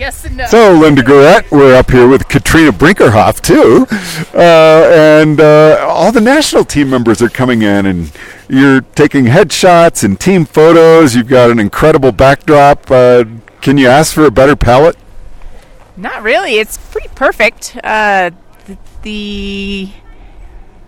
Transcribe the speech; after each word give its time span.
Yes 0.00 0.24
and 0.24 0.38
no. 0.38 0.46
So, 0.46 0.72
Linda 0.72 1.02
Guerrette, 1.02 1.50
we're 1.50 1.76
up 1.76 1.90
here 1.90 2.08
with 2.08 2.26
Katrina 2.26 2.72
Brinkerhoff, 2.72 3.42
too. 3.42 3.86
Uh, 4.34 4.88
and 4.90 5.38
uh, 5.38 5.86
all 5.86 6.10
the 6.10 6.22
national 6.22 6.64
team 6.64 6.88
members 6.88 7.20
are 7.20 7.28
coming 7.28 7.60
in, 7.60 7.84
and 7.84 8.10
you're 8.48 8.80
taking 8.80 9.26
headshots 9.26 10.02
and 10.02 10.18
team 10.18 10.46
photos. 10.46 11.14
You've 11.14 11.28
got 11.28 11.50
an 11.50 11.58
incredible 11.58 12.12
backdrop. 12.12 12.90
Uh, 12.90 13.26
can 13.60 13.76
you 13.76 13.88
ask 13.88 14.14
for 14.14 14.24
a 14.24 14.30
better 14.30 14.56
palette? 14.56 14.96
Not 15.98 16.22
really. 16.22 16.54
It's 16.54 16.78
pretty 16.78 17.08
perfect. 17.08 17.76
Uh, 17.84 18.30
the, 18.64 18.78
the 19.02 19.90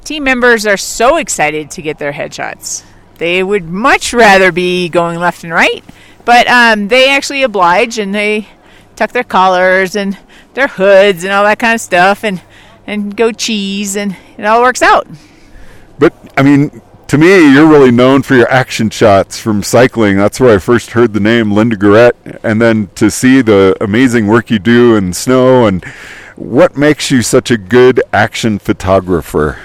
team 0.04 0.24
members 0.24 0.64
are 0.64 0.78
so 0.78 1.18
excited 1.18 1.70
to 1.72 1.82
get 1.82 1.98
their 1.98 2.12
headshots. 2.12 2.82
They 3.18 3.42
would 3.42 3.64
much 3.64 4.14
rather 4.14 4.52
be 4.52 4.88
going 4.88 5.18
left 5.18 5.44
and 5.44 5.52
right, 5.52 5.84
but 6.24 6.48
um, 6.48 6.88
they 6.88 7.10
actually 7.10 7.42
oblige 7.42 7.98
and 7.98 8.14
they 8.14 8.48
tuck 8.96 9.12
their 9.12 9.24
collars 9.24 9.96
and 9.96 10.16
their 10.54 10.68
hoods 10.68 11.24
and 11.24 11.32
all 11.32 11.44
that 11.44 11.58
kind 11.58 11.74
of 11.74 11.80
stuff 11.80 12.24
and, 12.24 12.40
and 12.86 13.16
go 13.16 13.32
cheese, 13.32 13.96
and 13.96 14.16
it 14.36 14.44
all 14.44 14.62
works 14.62 14.82
out. 14.82 15.06
But, 15.98 16.14
I 16.36 16.42
mean, 16.42 16.82
to 17.08 17.18
me, 17.18 17.52
you're 17.52 17.68
really 17.68 17.90
known 17.90 18.22
for 18.22 18.34
your 18.34 18.50
action 18.50 18.88
shots 18.88 19.38
from 19.38 19.62
cycling. 19.62 20.16
That's 20.16 20.40
where 20.40 20.54
I 20.54 20.58
first 20.58 20.92
heard 20.92 21.12
the 21.12 21.20
name 21.20 21.52
Linda 21.52 21.76
Guerrette. 21.76 22.40
And 22.42 22.60
then 22.60 22.88
to 22.94 23.10
see 23.10 23.42
the 23.42 23.76
amazing 23.80 24.26
work 24.26 24.50
you 24.50 24.58
do 24.58 24.96
in 24.96 25.12
snow 25.12 25.66
and 25.66 25.84
what 26.36 26.76
makes 26.76 27.10
you 27.10 27.22
such 27.22 27.50
a 27.50 27.58
good 27.58 28.02
action 28.12 28.58
photographer? 28.58 29.58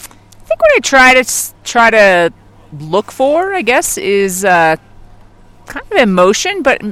I 0.00 0.44
think 0.44 0.60
what 0.60 0.76
I 0.76 0.80
try 0.80 1.14
to 1.14 1.54
try 1.64 1.90
to 1.90 2.32
look 2.78 3.10
for, 3.10 3.54
I 3.54 3.62
guess, 3.62 3.96
is 3.96 4.44
uh, 4.44 4.76
kind 5.66 5.86
of 5.90 5.98
emotion, 5.98 6.62
but 6.62 6.82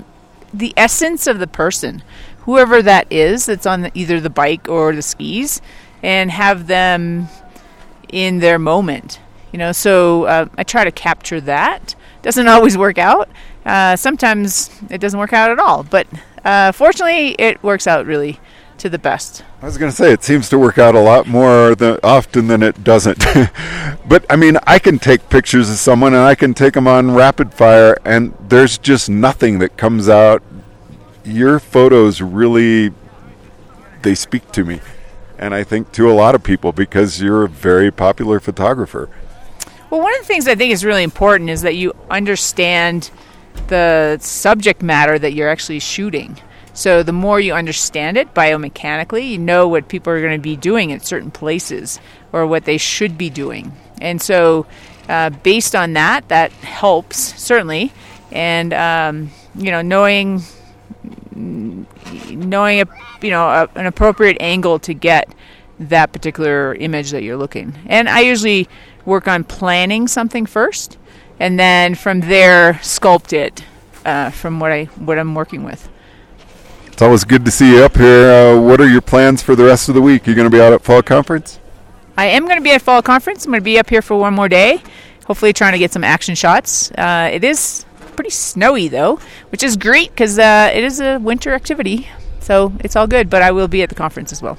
the 0.54 0.72
essence 0.76 1.26
of 1.26 1.38
the 1.38 1.46
person, 1.46 2.02
whoever 2.40 2.80
that 2.82 3.06
is, 3.10 3.46
that's 3.46 3.66
on 3.66 3.82
the, 3.82 3.90
either 3.94 4.20
the 4.20 4.30
bike 4.30 4.68
or 4.68 4.94
the 4.94 5.02
skis, 5.02 5.60
and 6.02 6.30
have 6.30 6.66
them 6.66 7.28
in 8.08 8.38
their 8.38 8.58
moment. 8.58 9.20
You 9.52 9.58
know, 9.58 9.72
so 9.72 10.24
uh, 10.24 10.46
I 10.56 10.62
try 10.64 10.84
to 10.84 10.92
capture 10.92 11.40
that. 11.42 11.94
Doesn't 12.22 12.48
always 12.54 12.78
work 12.78 12.98
out. 12.98 13.28
Uh, 13.64 13.96
sometimes 13.96 14.70
it 14.90 14.98
doesn't 14.98 15.18
work 15.18 15.32
out 15.32 15.50
at 15.50 15.58
all, 15.58 15.82
but 15.82 16.06
uh, 16.44 16.72
fortunately, 16.72 17.34
it 17.38 17.62
works 17.62 17.86
out 17.86 18.06
really 18.06 18.38
to 18.78 18.88
the 18.88 18.98
best. 18.98 19.44
I 19.62 19.66
was 19.66 19.78
going 19.78 19.90
to 19.90 19.96
say 19.96 20.12
it 20.12 20.24
seems 20.24 20.48
to 20.50 20.58
work 20.58 20.78
out 20.78 20.94
a 20.94 21.00
lot 21.00 21.26
more 21.26 21.74
than, 21.74 21.98
often 22.02 22.48
than 22.48 22.62
it 22.62 22.84
doesn't. 22.84 23.18
but 24.08 24.24
I 24.28 24.36
mean, 24.36 24.58
I 24.66 24.78
can 24.78 24.98
take 24.98 25.28
pictures 25.28 25.70
of 25.70 25.76
someone 25.76 26.14
and 26.14 26.22
I 26.22 26.34
can 26.34 26.54
take 26.54 26.74
them 26.74 26.86
on 26.86 27.12
rapid 27.12 27.54
fire, 27.54 27.96
and 28.04 28.34
there's 28.48 28.78
just 28.78 29.08
nothing 29.08 29.58
that 29.60 29.76
comes 29.76 30.08
out. 30.08 30.42
Your 31.24 31.58
photos 31.58 32.20
really 32.20 32.92
they 34.02 34.14
speak 34.14 34.52
to 34.52 34.64
me, 34.64 34.80
and 35.38 35.54
I 35.54 35.64
think 35.64 35.90
to 35.92 36.10
a 36.10 36.12
lot 36.12 36.34
of 36.34 36.44
people 36.44 36.72
because 36.72 37.20
you're 37.20 37.44
a 37.44 37.48
very 37.48 37.90
popular 37.90 38.38
photographer. 38.38 39.08
Well, 39.90 40.02
one 40.02 40.12
of 40.14 40.20
the 40.20 40.26
things 40.26 40.46
I 40.46 40.54
think 40.54 40.72
is 40.72 40.84
really 40.84 41.02
important 41.02 41.50
is 41.50 41.62
that 41.62 41.74
you 41.74 41.94
understand 42.10 43.10
the 43.68 44.18
subject 44.20 44.82
matter 44.82 45.18
that 45.18 45.32
you're 45.32 45.48
actually 45.48 45.78
shooting. 45.78 46.38
So 46.74 47.02
the 47.02 47.12
more 47.12 47.40
you 47.40 47.54
understand 47.54 48.16
it 48.16 48.34
biomechanically, 48.34 49.30
you 49.30 49.38
know 49.38 49.68
what 49.68 49.88
people 49.88 50.12
are 50.12 50.20
going 50.20 50.36
to 50.36 50.42
be 50.42 50.56
doing 50.56 50.92
at 50.92 51.06
certain 51.06 51.30
places 51.30 52.00
or 52.32 52.46
what 52.46 52.64
they 52.64 52.78
should 52.78 53.16
be 53.16 53.30
doing. 53.30 53.72
And 54.00 54.20
so, 54.20 54.66
uh, 55.08 55.30
based 55.30 55.76
on 55.76 55.92
that, 55.92 56.28
that 56.28 56.50
helps 56.50 57.16
certainly. 57.40 57.92
And 58.32 58.74
um, 58.74 59.30
you 59.54 59.70
know, 59.70 59.82
knowing 59.82 60.42
knowing 61.34 62.80
a 62.80 62.86
you 63.22 63.30
know 63.30 63.46
a, 63.46 63.68
an 63.76 63.86
appropriate 63.86 64.36
angle 64.40 64.78
to 64.80 64.94
get 64.94 65.32
that 65.78 66.12
particular 66.12 66.74
image 66.74 67.10
that 67.10 67.22
you're 67.22 67.36
looking. 67.36 67.74
And 67.86 68.08
I 68.08 68.20
usually 68.20 68.68
work 69.04 69.28
on 69.28 69.44
planning 69.44 70.08
something 70.08 70.46
first, 70.46 70.98
and 71.38 71.58
then 71.58 71.94
from 71.94 72.20
there 72.20 72.74
sculpt 72.74 73.32
it 73.32 73.64
uh, 74.04 74.30
from 74.30 74.58
what 74.58 74.72
I 74.72 74.84
what 74.84 75.18
I'm 75.18 75.34
working 75.34 75.62
with. 75.62 75.88
It's 76.94 77.02
always 77.02 77.24
good 77.24 77.44
to 77.44 77.50
see 77.50 77.74
you 77.74 77.82
up 77.82 77.96
here. 77.96 78.30
Uh, 78.30 78.60
what 78.60 78.80
are 78.80 78.88
your 78.88 79.00
plans 79.00 79.42
for 79.42 79.56
the 79.56 79.64
rest 79.64 79.88
of 79.88 79.96
the 79.96 80.00
week? 80.00 80.28
You're 80.28 80.36
going 80.36 80.48
to 80.48 80.56
be 80.56 80.60
out 80.60 80.72
at 80.72 80.80
fall 80.80 81.02
conference? 81.02 81.58
I 82.16 82.26
am 82.26 82.44
going 82.44 82.56
to 82.56 82.62
be 82.62 82.70
at 82.70 82.82
fall 82.82 83.02
conference. 83.02 83.44
I'm 83.44 83.50
going 83.50 83.60
to 83.60 83.64
be 83.64 83.80
up 83.80 83.90
here 83.90 84.00
for 84.00 84.16
one 84.16 84.32
more 84.32 84.48
day, 84.48 84.80
hopefully 85.26 85.52
trying 85.52 85.72
to 85.72 85.78
get 85.80 85.90
some 85.90 86.04
action 86.04 86.36
shots. 86.36 86.92
Uh, 86.92 87.30
it 87.32 87.42
is 87.42 87.84
pretty 88.14 88.30
snowy 88.30 88.86
though, 88.86 89.18
which 89.48 89.64
is 89.64 89.76
great 89.76 90.10
because 90.10 90.38
uh, 90.38 90.70
it 90.72 90.84
is 90.84 91.00
a 91.00 91.18
winter 91.18 91.52
activity, 91.52 92.06
so 92.38 92.72
it's 92.78 92.94
all 92.94 93.08
good. 93.08 93.28
But 93.28 93.42
I 93.42 93.50
will 93.50 93.66
be 93.66 93.82
at 93.82 93.88
the 93.88 93.96
conference 93.96 94.30
as 94.30 94.40
well. 94.40 94.56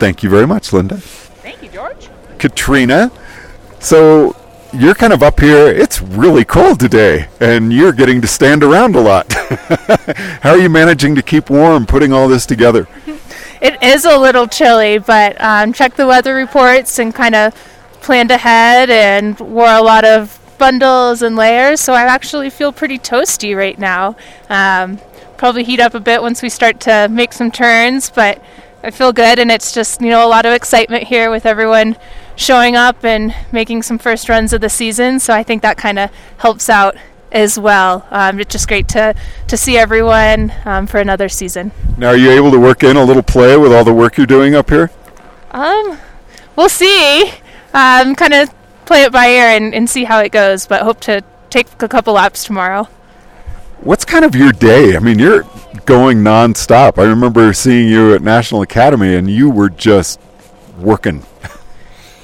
Thank 0.00 0.24
you 0.24 0.28
very 0.28 0.48
much, 0.48 0.72
Linda. 0.72 0.96
Thank 0.96 1.62
you, 1.62 1.68
George. 1.68 2.08
Katrina. 2.38 3.12
So 3.78 4.34
you're 4.72 4.96
kind 4.96 5.12
of 5.12 5.22
up 5.22 5.38
here. 5.38 5.68
It's 5.68 6.02
really 6.02 6.44
cold 6.44 6.80
today, 6.80 7.28
and 7.38 7.72
you're 7.72 7.92
getting 7.92 8.20
to 8.22 8.26
stand 8.26 8.64
around 8.64 8.96
a 8.96 9.00
lot. 9.00 9.33
How 10.42 10.50
are 10.50 10.58
you 10.58 10.68
managing 10.68 11.14
to 11.14 11.22
keep 11.22 11.50
warm 11.50 11.86
putting 11.86 12.12
all 12.12 12.28
this 12.28 12.46
together? 12.46 12.88
It 13.60 13.82
is 13.82 14.04
a 14.04 14.18
little 14.18 14.46
chilly, 14.46 14.98
but 14.98 15.40
um, 15.40 15.72
checked 15.72 15.96
the 15.96 16.06
weather 16.06 16.34
reports 16.34 16.98
and 16.98 17.14
kind 17.14 17.34
of 17.34 17.54
planned 18.02 18.30
ahead 18.30 18.90
and 18.90 19.40
wore 19.40 19.70
a 19.70 19.80
lot 19.80 20.04
of 20.04 20.38
bundles 20.58 21.22
and 21.22 21.34
layers, 21.34 21.80
so 21.80 21.94
I 21.94 22.02
actually 22.02 22.50
feel 22.50 22.72
pretty 22.72 22.98
toasty 22.98 23.56
right 23.56 23.78
now. 23.78 24.16
Um, 24.50 24.98
probably 25.38 25.64
heat 25.64 25.80
up 25.80 25.94
a 25.94 26.00
bit 26.00 26.20
once 26.20 26.42
we 26.42 26.50
start 26.50 26.78
to 26.80 27.08
make 27.10 27.32
some 27.32 27.50
turns, 27.50 28.10
but 28.10 28.42
I 28.82 28.90
feel 28.90 29.14
good, 29.14 29.38
and 29.38 29.50
it's 29.50 29.72
just 29.72 30.02
you 30.02 30.10
know 30.10 30.26
a 30.26 30.28
lot 30.28 30.44
of 30.44 30.52
excitement 30.52 31.04
here 31.04 31.30
with 31.30 31.46
everyone 31.46 31.96
showing 32.36 32.76
up 32.76 33.02
and 33.02 33.34
making 33.50 33.82
some 33.82 33.96
first 33.98 34.28
runs 34.28 34.52
of 34.52 34.60
the 34.60 34.68
season. 34.68 35.20
So 35.20 35.32
I 35.32 35.42
think 35.42 35.62
that 35.62 35.78
kind 35.78 35.98
of 35.98 36.10
helps 36.36 36.68
out 36.68 36.96
as 37.34 37.58
well. 37.58 38.06
Um, 38.10 38.40
it's 38.40 38.52
just 38.52 38.68
great 38.68 38.88
to 38.88 39.14
to 39.48 39.56
see 39.56 39.76
everyone 39.76 40.52
um, 40.64 40.86
for 40.86 40.98
another 40.98 41.28
season. 41.28 41.72
Now, 41.98 42.08
are 42.08 42.16
you 42.16 42.30
able 42.30 42.50
to 42.52 42.58
work 42.58 42.82
in 42.82 42.96
a 42.96 43.04
little 43.04 43.22
play 43.22 43.56
with 43.58 43.72
all 43.72 43.84
the 43.84 43.92
work 43.92 44.16
you're 44.16 44.26
doing 44.26 44.54
up 44.54 44.70
here? 44.70 44.90
Um, 45.50 45.98
we'll 46.56 46.70
see. 46.70 47.30
Um, 47.74 48.14
kind 48.14 48.32
of 48.32 48.54
play 48.86 49.02
it 49.02 49.12
by 49.12 49.26
ear 49.26 49.48
and, 49.48 49.74
and 49.74 49.90
see 49.90 50.04
how 50.04 50.20
it 50.20 50.30
goes, 50.30 50.66
but 50.66 50.82
hope 50.82 51.00
to 51.00 51.22
take 51.50 51.66
a 51.82 51.88
couple 51.88 52.14
laps 52.14 52.44
tomorrow. 52.44 52.84
What's 53.80 54.04
kind 54.04 54.24
of 54.24 54.34
your 54.34 54.52
day? 54.52 54.96
I 54.96 55.00
mean, 55.00 55.18
you're 55.18 55.44
going 55.84 56.18
nonstop. 56.18 56.98
I 56.98 57.04
remember 57.04 57.52
seeing 57.52 57.88
you 57.88 58.14
at 58.14 58.22
National 58.22 58.62
Academy, 58.62 59.14
and 59.14 59.28
you 59.28 59.50
were 59.50 59.68
just 59.68 60.20
working. 60.78 61.24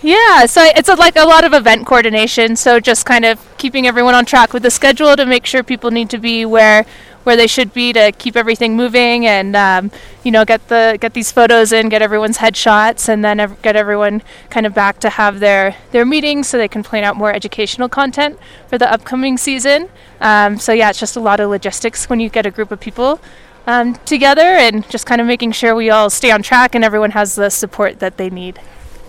Yeah, 0.03 0.47
so 0.47 0.63
it's 0.65 0.89
a, 0.89 0.95
like 0.95 1.17
a 1.17 1.25
lot 1.25 1.45
of 1.45 1.53
event 1.53 1.87
coordination. 1.87 2.57
So 2.57 2.81
just 2.81 3.05
kind 3.05 3.25
of 3.27 3.39
keeping 3.59 3.87
everyone 3.87 4.15
on 4.15 4.25
track 4.25 4.55
with 4.55 4.63
the 4.63 4.71
schedule 4.71 5.15
to 5.15 5.27
make 5.27 5.45
sure 5.45 5.63
people 5.63 5.91
need 5.91 6.09
to 6.11 6.19
be 6.19 6.45
where 6.47 6.87
where 7.25 7.37
they 7.37 7.47
should 7.47 7.75
be 7.75 7.93
to 7.93 8.11
keep 8.13 8.35
everything 8.35 8.75
moving 8.75 9.27
and 9.27 9.55
um, 9.55 9.91
you 10.25 10.31
know 10.31 10.43
get 10.43 10.69
the 10.69 10.97
get 10.99 11.13
these 11.13 11.31
photos 11.31 11.71
in, 11.71 11.91
get 11.91 12.01
everyone's 12.01 12.39
headshots, 12.39 13.11
and 13.11 13.23
then 13.23 13.39
ev- 13.41 13.61
get 13.61 13.77
everyone 13.77 14.23
kind 14.49 14.65
of 14.65 14.73
back 14.73 14.99
to 15.01 15.11
have 15.11 15.39
their 15.39 15.77
their 15.93 16.07
meetings 16.07 16.49
so 16.49 16.57
they 16.57 16.69
can 16.69 16.83
plan 16.83 17.05
out 17.05 17.17
more 17.17 17.31
educational 17.31 17.91
content 17.91 18.39
for 18.69 18.79
the 18.79 18.91
upcoming 18.91 19.37
season. 19.37 19.91
Um, 20.19 20.59
so 20.59 20.73
yeah, 20.73 20.89
it's 20.89 20.99
just 20.99 21.15
a 21.15 21.21
lot 21.21 21.41
of 21.41 21.51
logistics 21.51 22.09
when 22.09 22.21
you 22.21 22.31
get 22.31 22.47
a 22.47 22.51
group 22.51 22.71
of 22.73 22.81
people. 22.81 23.21
Um, 23.67 23.97
together 24.07 24.41
and 24.41 24.89
just 24.89 25.05
kind 25.05 25.21
of 25.21 25.27
making 25.27 25.53
sure 25.53 25.75
we 25.75 25.91
all 25.91 26.09
stay 26.09 26.31
on 26.31 26.43
track 26.43 26.75
and 26.75 26.83
everyone 26.83 27.11
has 27.11 27.35
the 27.35 27.51
support 27.51 28.01
that 28.01 28.17
they 28.17 28.31
need. 28.31 28.59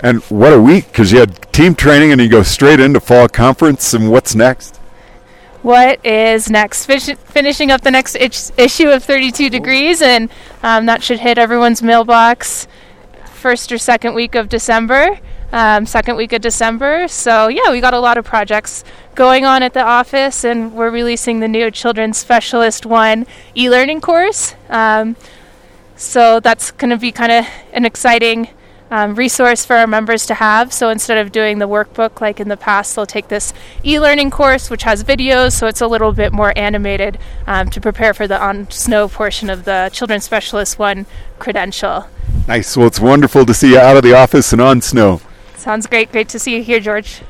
And 0.01 0.21
what 0.23 0.51
a 0.53 0.59
week, 0.59 0.87
because 0.87 1.11
you 1.11 1.19
had 1.19 1.51
team 1.53 1.75
training 1.75 2.11
and 2.11 2.19
you 2.19 2.27
go 2.27 2.43
straight 2.43 2.79
into 2.79 2.99
fall 2.99 3.27
conference, 3.29 3.93
and 3.93 4.11
what's 4.11 4.35
next? 4.35 4.81
what 5.61 6.03
is 6.05 6.49
next. 6.49 6.85
Fish- 6.85 7.15
finishing 7.25 7.71
up 7.71 7.81
the 7.81 7.91
next 7.91 8.15
itch- 8.15 8.51
issue 8.57 8.89
of 8.89 9.03
32 9.03 9.49
Degrees, 9.49 10.01
and 10.01 10.29
um, 10.63 10.85
that 10.87 11.03
should 11.03 11.19
hit 11.19 11.37
everyone's 11.37 11.81
mailbox 11.81 12.67
first 13.25 13.71
or 13.71 13.77
second 13.77 14.13
week 14.13 14.35
of 14.35 14.49
December. 14.49 15.19
Um, 15.53 15.85
second 15.85 16.15
week 16.15 16.31
of 16.31 16.41
December. 16.41 17.09
So, 17.09 17.49
yeah, 17.49 17.71
we 17.71 17.81
got 17.81 17.93
a 17.93 17.99
lot 17.99 18.17
of 18.17 18.23
projects 18.23 18.85
going 19.15 19.45
on 19.45 19.63
at 19.63 19.73
the 19.73 19.83
office, 19.83 20.45
and 20.45 20.73
we're 20.73 20.89
releasing 20.89 21.41
the 21.41 21.47
new 21.47 21.69
Children's 21.69 22.17
Specialist 22.17 22.85
1 22.85 23.27
e 23.57 23.69
learning 23.69 23.99
course. 23.99 24.55
Um, 24.69 25.17
so, 25.97 26.39
that's 26.39 26.71
going 26.71 26.89
to 26.89 26.97
be 26.97 27.11
kind 27.11 27.33
of 27.33 27.45
an 27.73 27.83
exciting 27.85 28.47
um, 28.91 29.15
resource 29.15 29.65
for 29.65 29.75
our 29.77 29.87
members 29.87 30.25
to 30.27 30.35
have. 30.35 30.71
So 30.71 30.89
instead 30.89 31.17
of 31.17 31.31
doing 31.31 31.57
the 31.57 31.67
workbook 31.67 32.21
like 32.21 32.39
in 32.39 32.49
the 32.49 32.57
past, 32.57 32.95
they'll 32.95 33.05
take 33.05 33.29
this 33.29 33.53
e 33.83 33.99
learning 33.99 34.29
course, 34.29 34.69
which 34.69 34.83
has 34.83 35.03
videos, 35.03 35.53
so 35.53 35.65
it's 35.65 35.81
a 35.81 35.87
little 35.87 36.11
bit 36.11 36.31
more 36.31 36.53
animated 36.55 37.17
um, 37.47 37.69
to 37.71 37.81
prepare 37.81 38.13
for 38.13 38.27
the 38.27 38.39
on 38.39 38.69
snow 38.69 39.07
portion 39.07 39.49
of 39.49 39.63
the 39.63 39.89
Children's 39.93 40.25
Specialist 40.25 40.77
1 40.77 41.05
credential. 41.39 42.07
Nice. 42.47 42.75
Well, 42.77 42.87
it's 42.87 42.99
wonderful 42.99 43.45
to 43.45 43.53
see 43.53 43.71
you 43.71 43.79
out 43.79 43.97
of 43.97 44.03
the 44.03 44.13
office 44.13 44.51
and 44.51 44.61
on 44.61 44.81
snow. 44.81 45.21
Sounds 45.55 45.87
great. 45.87 46.11
Great 46.11 46.29
to 46.29 46.39
see 46.39 46.55
you 46.55 46.63
here, 46.63 46.79
George. 46.79 47.21